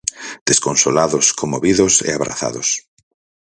[0.49, 2.69] Desconsolados, conmovidos e abrazados.